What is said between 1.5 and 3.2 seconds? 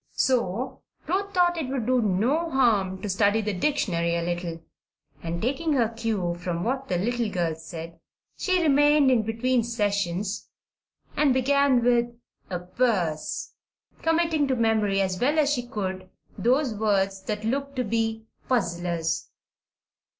it would do no harm to